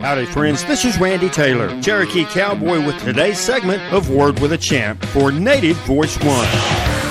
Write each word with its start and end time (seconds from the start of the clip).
Howdy, 0.00 0.26
friends. 0.26 0.62
This 0.66 0.84
is 0.84 0.98
Randy 0.98 1.30
Taylor, 1.30 1.80
Cherokee 1.80 2.26
Cowboy, 2.26 2.84
with 2.84 2.98
today's 3.02 3.40
segment 3.40 3.82
of 3.94 4.10
Word 4.10 4.38
with 4.40 4.52
a 4.52 4.58
Champ 4.58 5.02
for 5.06 5.32
Native 5.32 5.76
Voice 5.78 6.16
One. 6.18 6.46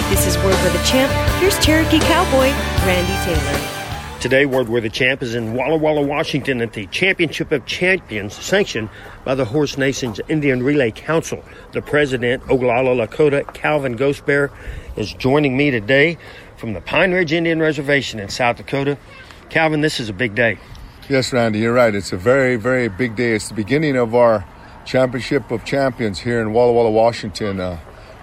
This 0.10 0.28
is 0.28 0.38
Word 0.38 0.54
with 0.64 0.76
a 0.76 0.86
Champ. 0.86 1.12
Here's 1.42 1.58
Cherokee 1.66 2.00
Cowboy, 2.00 2.52
Randy 2.86 3.26
Taylor. 3.26 4.20
Today, 4.22 4.46
Word 4.46 4.70
with 4.70 4.86
a 4.86 4.90
Champ 4.90 5.24
is 5.24 5.34
in 5.34 5.56
Walla 5.56 5.78
Walla, 5.78 6.04
Washington 6.04 6.62
at 6.62 6.74
the 6.74 6.86
Championship 6.88 7.52
of 7.52 7.66
Champions 7.66 8.36
sanctioned 8.36 8.90
by 9.24 9.34
the 9.34 9.46
Horse 9.46 9.78
Nations 9.80 10.22
Indian 10.30 10.62
Relay 10.62 10.92
Council. 10.92 11.44
The 11.72 11.82
president, 11.82 12.44
Oglala 12.44 13.08
Lakota, 13.08 13.52
Calvin 13.54 13.96
Ghost 13.96 14.26
Bear, 14.28 14.52
is 14.96 15.12
joining 15.12 15.58
me 15.58 15.72
today 15.72 16.20
from 16.56 16.74
the 16.74 16.82
Pine 16.82 17.14
Ridge 17.14 17.34
Indian 17.34 17.60
Reservation 17.60 18.20
in 18.20 18.30
South 18.30 18.58
Dakota. 18.58 18.98
Calvin, 19.50 19.82
this 19.82 20.00
is 20.00 20.08
a 20.08 20.14
big 20.14 20.36
day. 20.36 20.60
Yes, 21.08 21.32
Randy, 21.32 21.60
you're 21.60 21.72
right. 21.72 21.94
It's 21.94 22.14
a 22.14 22.18
very, 22.18 22.56
very 22.56 22.88
big 22.88 23.16
day. 23.16 23.36
It's 23.36 23.50
the 23.50 23.54
beginning 23.54 23.96
of 23.96 24.16
our 24.16 24.44
Championship 24.86 25.52
of 25.52 25.64
Champions 25.64 26.22
here 26.22 26.42
in 26.42 26.52
Walla 26.52 26.74
Walla, 26.74 26.90
Washington. 26.90 27.60
Uh, 27.60 27.78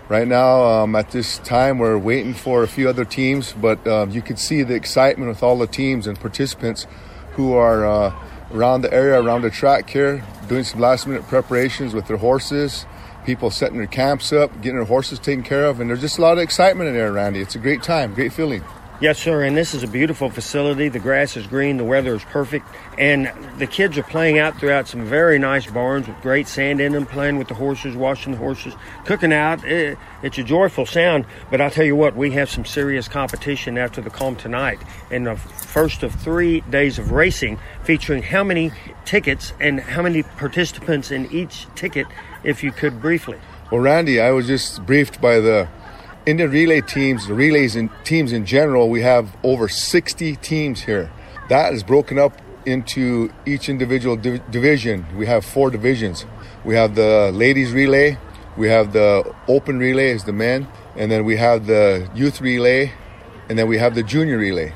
right 0.09 0.27
now, 0.27 0.65
um, 0.65 0.97
at 0.97 1.13
this 1.13 1.39
time, 1.39 1.79
we're 1.79 1.97
waiting 1.97 2.35
for 2.35 2.65
a 2.65 2.67
few 2.67 2.89
other 2.89 3.05
teams, 3.05 3.53
but 3.53 3.87
um, 3.87 4.11
you 4.11 4.21
can 4.21 4.37
see 4.37 4.65
the 4.65 4.75
excitement 4.75 5.29
with 5.29 5.45
all 5.45 5.57
the 5.57 5.69
teams 5.69 6.09
and 6.09 6.19
participants 6.19 6.89
who 7.35 7.53
are 7.55 7.87
uh, 7.87 8.13
around 8.53 8.81
the 8.81 8.93
area, 8.93 9.23
around 9.23 9.43
the 9.43 9.51
track 9.51 9.89
here, 9.89 10.21
doing 10.49 10.65
some 10.65 10.81
last 10.81 11.07
minute 11.07 11.23
preparations 11.29 11.95
with 11.95 12.09
their 12.09 12.17
horses. 12.17 12.85
People 13.25 13.53
setting 13.53 13.79
their 13.79 13.87
camps 13.87 14.33
up, 14.33 14.51
getting 14.57 14.75
their 14.75 14.85
horses 14.85 15.21
taken 15.21 15.45
care 15.45 15.67
of, 15.67 15.79
and 15.79 15.89
there's 15.89 16.01
just 16.01 16.19
a 16.19 16.21
lot 16.21 16.33
of 16.33 16.41
excitement 16.41 16.89
in 16.89 16.97
there, 16.97 17.13
Randy. 17.13 17.39
It's 17.39 17.55
a 17.55 17.61
great 17.61 17.85
time, 17.85 18.13
great 18.13 18.33
feeling. 18.33 18.65
Yes, 19.03 19.19
sir. 19.19 19.43
And 19.43 19.57
this 19.57 19.75
is 19.75 19.83
a 19.83 19.89
beautiful 19.89 20.31
facility. 20.31 20.89
The 20.89 21.01
grass 21.01 21.37
is 21.37 21.49
green, 21.49 21.77
the 21.77 21.83
weather 21.83 22.15
is 22.15 22.23
perfect, 22.23 22.69
and 22.97 23.33
the 23.59 23.67
kids 23.67 23.99
are 23.99 24.05
playing 24.05 24.39
out 24.39 24.61
throughout 24.61 24.87
some 24.87 25.05
very 25.05 25.41
nice 25.41 25.67
barns 25.67 26.07
with 26.07 26.21
great 26.23 26.47
sand 26.47 26.81
in 26.81 26.93
them, 26.93 27.05
playing 27.05 27.37
with 27.37 27.49
the 27.49 27.55
horses, 27.55 27.97
washing 27.97 28.31
the 28.31 28.39
horses, 28.39 28.75
cooking 29.05 29.33
out. 29.33 29.65
It, 29.65 29.99
it's 30.23 30.39
a 30.39 30.45
joyful 30.45 30.87
sound. 30.87 31.27
But 31.51 31.61
I'll 31.61 31.69
tell 31.69 31.85
you 31.85 31.97
what, 31.97 32.15
we 32.15 32.31
have 32.31 32.49
some 32.49 32.65
serious 32.65 33.09
competition 33.09 33.77
after 33.77 34.01
the 34.01 34.09
calm 34.09 34.37
tonight, 34.37 34.79
in 35.11 35.25
the 35.25 35.35
first 35.35 36.05
of 36.05 36.15
three 36.15 36.61
days 36.61 37.01
of 37.01 37.11
racing, 37.11 37.59
featuring 37.83 38.23
how 38.23 38.45
many 38.45 38.71
tickets 39.05 39.53
and 39.59 39.81
how 39.81 40.03
many 40.03 40.23
participants 40.23 41.11
in 41.11 41.29
each 41.33 41.67
ticket, 41.75 42.07
if 42.45 42.63
you 42.63 42.71
could 42.71 43.03
briefly. 43.03 43.41
Well, 43.73 43.81
Randy, 43.81 44.21
I 44.21 44.31
was 44.31 44.47
just 44.47 44.87
briefed 44.87 45.21
by 45.21 45.41
the 45.41 45.67
Indian 46.25 46.53
relay 46.53 46.81
teams, 46.81 47.27
the 47.27 47.35
relays 47.35 47.75
and 47.75 47.91
teams 48.05 48.31
in 48.31 48.47
general, 48.47 48.89
we 48.89 49.01
have 49.01 49.37
over 49.43 49.69
60 49.69 50.37
teams 50.37 50.83
here. 50.83 51.11
That 51.49 51.75
is 51.75 51.83
broken 51.83 52.17
up 52.17 52.41
into 52.65 53.33
each 53.45 53.69
individual 53.69 54.15
div- 54.15 54.49
division. 54.49 55.05
We 55.17 55.27
have 55.27 55.45
four 55.45 55.69
divisions. 55.69 56.25
We 56.65 56.77
have 56.77 56.95
the 56.95 57.33
ladies 57.35 57.73
relay, 57.73 58.19
we 58.57 58.69
have 58.69 58.93
the 58.93 59.35
open 59.49 59.81
relay 59.81 60.13
as 60.13 60.23
the 60.23 60.33
men, 60.33 60.69
and 60.95 61.11
then 61.11 61.25
we 61.25 61.39
have 61.39 61.67
the 61.67 62.09
youth 62.15 62.41
relay, 62.41 62.93
and 63.49 63.59
then 63.59 63.67
we 63.67 63.79
have 63.79 63.97
the 63.97 64.05
junior 64.05 64.39
relay. 64.39 64.75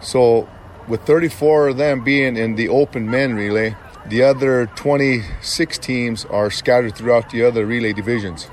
So, 0.00 0.48
with 0.88 1.02
34 1.02 1.68
of 1.68 1.76
them 1.76 2.04
being 2.04 2.38
in 2.38 2.54
the 2.54 2.70
open 2.70 3.10
men 3.10 3.34
relay, 3.34 3.76
the 4.06 4.22
other 4.22 4.64
26 4.76 5.76
teams 5.76 6.24
are 6.24 6.50
scattered 6.50 6.96
throughout 6.96 7.28
the 7.28 7.42
other 7.42 7.66
relay 7.66 7.92
divisions 7.92 8.48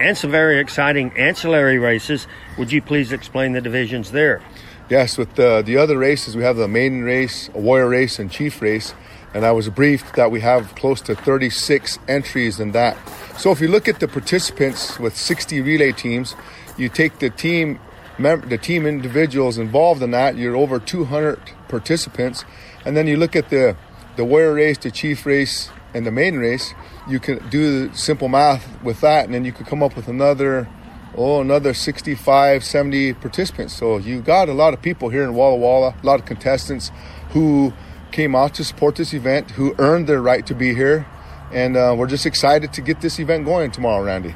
and 0.00 0.16
some 0.16 0.30
very 0.30 0.58
exciting 0.58 1.12
ancillary 1.16 1.78
races. 1.78 2.26
Would 2.58 2.72
you 2.72 2.82
please 2.82 3.12
explain 3.12 3.52
the 3.52 3.60
divisions 3.60 4.10
there? 4.10 4.42
Yes, 4.88 5.16
with 5.16 5.34
the, 5.36 5.62
the 5.62 5.76
other 5.76 5.96
races, 5.98 6.36
we 6.36 6.42
have 6.42 6.56
the 6.56 6.66
maiden 6.66 7.04
race, 7.04 7.48
a 7.54 7.60
warrior 7.60 7.88
race, 7.88 8.18
and 8.18 8.30
chief 8.30 8.60
race. 8.60 8.94
And 9.32 9.46
I 9.46 9.52
was 9.52 9.68
briefed 9.68 10.16
that 10.16 10.32
we 10.32 10.40
have 10.40 10.74
close 10.74 11.00
to 11.02 11.14
36 11.14 11.98
entries 12.08 12.58
in 12.58 12.72
that. 12.72 12.96
So 13.38 13.52
if 13.52 13.60
you 13.60 13.68
look 13.68 13.86
at 13.86 14.00
the 14.00 14.08
participants 14.08 14.98
with 14.98 15.16
60 15.16 15.60
relay 15.60 15.92
teams, 15.92 16.34
you 16.76 16.88
take 16.88 17.20
the 17.20 17.30
team 17.30 17.78
the 18.18 18.58
team 18.60 18.84
individuals 18.84 19.56
involved 19.56 20.02
in 20.02 20.10
that, 20.10 20.36
you're 20.36 20.54
over 20.54 20.78
200 20.78 21.40
participants. 21.68 22.44
And 22.84 22.94
then 22.94 23.06
you 23.06 23.16
look 23.16 23.34
at 23.34 23.48
the 23.48 23.76
the 24.16 24.24
warrior 24.24 24.54
race, 24.54 24.76
the 24.76 24.90
chief 24.90 25.24
race, 25.24 25.70
and 25.94 26.06
the 26.06 26.10
maiden 26.10 26.38
race, 26.38 26.74
you 27.08 27.18
can 27.18 27.46
do 27.48 27.88
the 27.88 27.96
simple 27.96 28.28
math 28.28 28.82
with 28.82 29.00
that, 29.00 29.24
and 29.24 29.34
then 29.34 29.44
you 29.44 29.52
could 29.52 29.66
come 29.66 29.82
up 29.82 29.96
with 29.96 30.08
another, 30.08 30.68
oh, 31.16 31.40
another 31.40 31.74
65, 31.74 32.64
70 32.64 33.14
participants. 33.14 33.74
So 33.74 33.98
you 33.98 34.20
got 34.20 34.48
a 34.48 34.54
lot 34.54 34.74
of 34.74 34.82
people 34.82 35.08
here 35.08 35.24
in 35.24 35.34
Walla 35.34 35.56
Walla, 35.56 35.94
a 36.00 36.06
lot 36.06 36.20
of 36.20 36.26
contestants 36.26 36.90
who 37.30 37.72
came 38.12 38.34
out 38.34 38.54
to 38.54 38.64
support 38.64 38.96
this 38.96 39.14
event, 39.14 39.52
who 39.52 39.74
earned 39.78 40.06
their 40.06 40.20
right 40.20 40.46
to 40.46 40.54
be 40.54 40.74
here, 40.74 41.06
and 41.52 41.76
uh, 41.76 41.94
we're 41.96 42.06
just 42.06 42.26
excited 42.26 42.72
to 42.72 42.80
get 42.80 43.00
this 43.00 43.18
event 43.18 43.44
going 43.44 43.70
tomorrow, 43.70 44.04
Randy. 44.04 44.34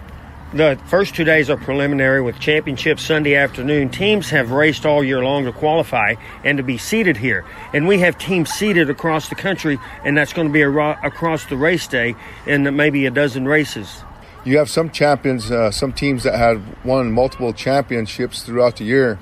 The 0.55 0.79
first 0.87 1.17
two 1.17 1.25
days 1.25 1.51
are 1.51 1.57
preliminary 1.57 2.23
with 2.23 2.39
championship 2.39 3.01
Sunday 3.01 3.35
afternoon. 3.35 3.89
Teams 3.89 4.31
have 4.31 4.53
raced 4.53 4.87
all 4.87 5.03
year 5.03 5.25
long 5.25 5.47
to 5.47 5.53
qualify 5.53 6.15
and 6.45 6.59
to 6.59 6.63
be 6.63 6.79
seated 6.79 7.17
here. 7.17 7.45
And 7.73 7.89
we 7.89 7.99
have 7.99 8.17
teams 8.19 8.51
seated 8.51 8.89
across 8.89 9.29
the 9.29 9.35
country, 9.35 9.81
and 10.05 10.17
that's 10.17 10.33
going 10.33 10.47
to 10.47 10.53
be 10.53 10.63
across 10.63 11.45
the 11.47 11.57
race 11.57 11.89
day 11.89 12.15
in 12.47 12.77
maybe 12.77 13.05
a 13.05 13.11
dozen 13.11 13.49
races. 13.49 14.05
You 14.45 14.59
have 14.59 14.71
some 14.71 14.91
champions, 14.91 15.51
uh, 15.51 15.73
some 15.73 15.93
teams 15.93 16.23
that 16.23 16.37
had 16.39 16.63
won 16.85 17.11
multiple 17.11 17.53
championships 17.53 18.45
throughout 18.45 18.77
the 18.77 18.85
year, 18.85 19.19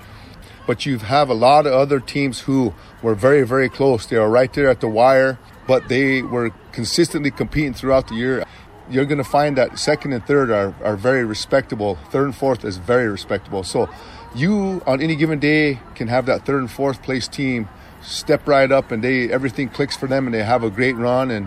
but 0.66 0.84
you 0.84 0.98
have 0.98 1.30
a 1.30 1.34
lot 1.34 1.64
of 1.64 1.72
other 1.72 1.98
teams 1.98 2.40
who 2.40 2.74
were 3.00 3.14
very, 3.14 3.46
very 3.46 3.70
close. 3.70 4.04
They 4.04 4.16
are 4.16 4.28
right 4.28 4.52
there 4.52 4.68
at 4.68 4.80
the 4.80 4.88
wire, 4.88 5.38
but 5.66 5.88
they 5.88 6.20
were 6.20 6.50
consistently 6.72 7.30
competing 7.30 7.72
throughout 7.72 8.08
the 8.08 8.16
year 8.16 8.44
you're 8.90 9.04
going 9.04 9.18
to 9.18 9.24
find 9.24 9.56
that 9.56 9.78
second 9.78 10.12
and 10.12 10.24
third 10.24 10.50
are, 10.50 10.74
are 10.82 10.96
very 10.96 11.24
respectable. 11.24 11.96
Third 12.10 12.24
and 12.26 12.36
fourth 12.36 12.64
is 12.64 12.78
very 12.78 13.08
respectable. 13.08 13.62
So 13.62 13.88
you 14.34 14.82
on 14.86 15.00
any 15.00 15.16
given 15.16 15.38
day 15.38 15.80
can 15.94 16.08
have 16.08 16.26
that 16.26 16.46
third 16.46 16.60
and 16.60 16.70
fourth 16.70 17.02
place 17.02 17.28
team 17.28 17.68
step 18.02 18.46
right 18.48 18.70
up 18.70 18.90
and 18.90 19.02
they 19.02 19.30
everything 19.30 19.68
clicks 19.68 19.96
for 19.96 20.06
them 20.06 20.26
and 20.26 20.34
they 20.34 20.42
have 20.42 20.64
a 20.64 20.70
great 20.70 20.96
run 20.96 21.30
and 21.30 21.46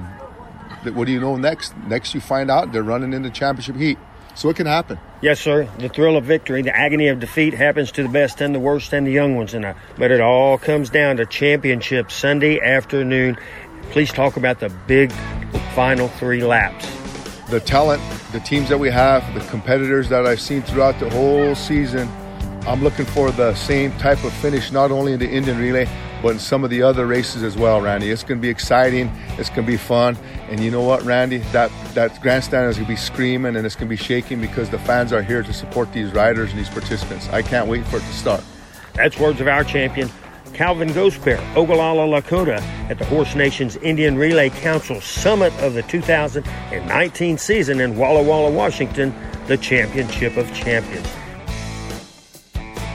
what 0.93 1.05
do 1.05 1.11
you 1.11 1.19
know 1.19 1.35
next? 1.35 1.75
Next 1.87 2.13
you 2.13 2.21
find 2.21 2.51
out 2.51 2.71
they're 2.71 2.83
running 2.83 3.13
in 3.13 3.23
the 3.23 3.31
championship 3.31 3.75
heat. 3.75 3.97
So 4.35 4.49
it 4.49 4.57
can 4.57 4.67
happen. 4.67 4.99
Yes, 5.21 5.39
sir. 5.39 5.67
The 5.79 5.87
thrill 5.87 6.17
of 6.17 6.25
victory, 6.25 6.61
the 6.61 6.75
agony 6.75 7.07
of 7.07 7.21
defeat 7.21 7.53
happens 7.53 7.91
to 7.93 8.03
the 8.03 8.09
best 8.09 8.41
and 8.41 8.53
the 8.53 8.59
worst 8.59 8.91
and 8.91 9.07
the 9.07 9.11
young 9.11 9.35
ones. 9.35 9.53
And 9.53 9.63
uh, 9.63 9.73
but 9.97 10.11
it 10.11 10.19
all 10.19 10.57
comes 10.57 10.89
down 10.89 11.17
to 11.17 11.25
championship 11.25 12.11
Sunday 12.11 12.59
afternoon. 12.59 13.37
Please 13.91 14.11
talk 14.11 14.35
about 14.35 14.59
the 14.59 14.69
big 14.87 15.11
final 15.73 16.09
three 16.09 16.43
laps 16.43 16.94
the 17.47 17.59
talent, 17.59 18.01
the 18.31 18.39
teams 18.39 18.69
that 18.69 18.77
we 18.77 18.89
have, 18.89 19.33
the 19.33 19.39
competitors 19.51 20.09
that 20.09 20.25
I've 20.25 20.41
seen 20.41 20.61
throughout 20.63 20.99
the 20.99 21.09
whole 21.09 21.55
season. 21.55 22.09
I'm 22.67 22.83
looking 22.83 23.05
for 23.05 23.31
the 23.31 23.53
same 23.53 23.91
type 23.99 24.23
of 24.23 24.33
finish, 24.33 24.71
not 24.71 24.89
only 24.91 25.13
in 25.13 25.19
the 25.19 25.29
Indian 25.29 25.59
Relay, 25.59 25.87
but 26.23 26.29
in 26.29 26.39
some 26.39 26.63
of 26.63 26.71
the 26.71 26.81
other 26.81 27.05
races 27.05 27.43
as 27.43 27.55
well, 27.55 27.79
Randy. 27.79 28.09
It's 28.09 28.23
going 28.23 28.39
to 28.39 28.41
be 28.41 28.49
exciting. 28.49 29.11
It's 29.37 29.49
going 29.49 29.67
to 29.67 29.71
be 29.71 29.77
fun. 29.77 30.17
And 30.49 30.59
you 30.59 30.71
know 30.71 30.81
what, 30.81 31.03
Randy? 31.03 31.37
That, 31.51 31.71
that 31.93 32.19
grandstand 32.21 32.67
is 32.71 32.77
going 32.77 32.87
to 32.87 32.91
be 32.91 32.95
screaming 32.97 33.55
and 33.55 33.65
it's 33.65 33.75
going 33.75 33.87
to 33.87 33.95
be 33.95 34.01
shaking 34.01 34.41
because 34.41 34.71
the 34.71 34.79
fans 34.79 35.13
are 35.13 35.21
here 35.21 35.43
to 35.43 35.53
support 35.53 35.93
these 35.93 36.11
riders 36.13 36.49
and 36.49 36.57
these 36.57 36.69
participants. 36.69 37.29
I 37.29 37.43
can't 37.43 37.67
wait 37.67 37.85
for 37.85 37.97
it 37.97 38.03
to 38.03 38.13
start. 38.13 38.43
That's 38.95 39.19
words 39.19 39.39
of 39.39 39.47
our 39.47 39.63
champion, 39.63 40.09
Calvin 40.53 40.91
Ghost 40.93 41.23
Bear, 41.23 41.39
Ogallala, 41.55 42.21
Lakota, 42.21 42.61
at 42.89 42.97
the 42.97 43.05
Horse 43.05 43.35
Nations 43.35 43.75
Indian 43.77 44.17
Relay 44.17 44.49
Council 44.49 45.01
Summit 45.01 45.53
of 45.61 45.73
the 45.73 45.83
2019 45.83 47.37
season 47.37 47.81
in 47.81 47.95
Walla 47.97 48.23
Walla, 48.23 48.49
Washington, 48.49 49.13
the 49.47 49.57
Championship 49.57 50.37
of 50.37 50.51
Champions. 50.53 51.07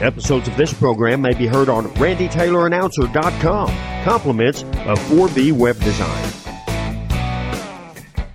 Episodes 0.00 0.48
of 0.48 0.56
this 0.56 0.72
program 0.72 1.20
may 1.20 1.34
be 1.34 1.46
heard 1.46 1.68
on 1.68 1.86
randytaylorannouncer.com. 1.96 3.68
Compliments 4.04 4.62
of 4.62 4.98
4B 5.10 5.52
Web 5.52 5.78
Design. 5.80 6.30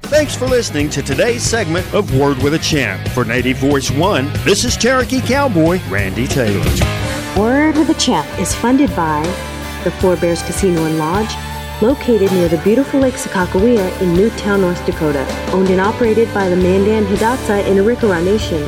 Thanks 0.04 0.36
for 0.36 0.46
listening 0.48 0.92
to 0.92 1.02
today's 1.02 1.42
segment 1.42 1.92
of 1.92 2.16
Word 2.16 2.38
with 2.44 2.54
a 2.54 2.60
Champ. 2.60 3.06
For 3.10 3.26
Native 3.26 3.58
Voice 3.58 3.90
One, 3.90 4.32
this 4.44 4.64
is 4.64 4.78
Cherokee 4.78 5.22
Cowboy 5.22 5.82
Randy 5.90 6.28
Taylor. 6.28 6.64
Word 7.38 7.76
with 7.76 7.90
a 7.90 7.94
Champ 7.96 8.26
is 8.40 8.56
funded 8.56 8.96
by 8.96 9.22
the 9.84 9.92
Four 9.92 10.16
Bears 10.16 10.42
Casino 10.44 10.86
and 10.86 10.98
Lodge, 10.98 11.36
located 11.82 12.32
near 12.32 12.48
the 12.48 12.62
beautiful 12.64 13.02
Lake 13.02 13.16
Sakakawea 13.16 14.02
in 14.02 14.14
New 14.14 14.30
Town, 14.32 14.62
North 14.62 14.86
Dakota, 14.86 15.28
owned 15.52 15.70
and 15.70 15.82
operated 15.82 16.34
by 16.34 16.48
the 16.48 16.56
Mandan 16.56 17.04
Hidatsa 17.06 17.68
in 17.68 17.76
Arikara 17.76 18.24
Nation. 18.24 18.66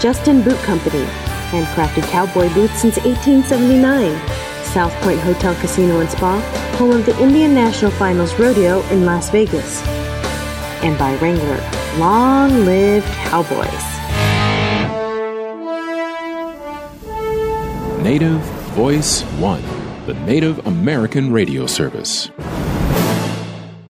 Justin 0.00 0.40
Boot 0.44 0.58
Company, 0.58 1.04
handcrafted 1.50 2.04
cowboy 2.04 2.48
boots 2.54 2.80
since 2.80 2.96
1879. 2.98 4.16
South 4.64 4.92
Point 5.02 5.18
Hotel 5.18 5.56
Casino 5.56 5.98
and 5.98 6.08
Spa, 6.08 6.40
home 6.76 6.92
of 6.92 7.06
the 7.06 7.20
Indian 7.20 7.54
National 7.54 7.90
Finals 7.90 8.38
Rodeo 8.38 8.82
in 8.90 9.04
Las 9.04 9.30
Vegas. 9.30 9.82
And 10.84 10.96
by 10.96 11.16
Wrangler, 11.16 11.60
long 11.98 12.64
live 12.64 13.04
cowboys. 13.04 13.97
Native 18.02 18.40
Voice 18.74 19.22
One, 19.40 19.62
the 20.06 20.14
Native 20.14 20.64
American 20.68 21.32
radio 21.32 21.66
service. 21.66 22.30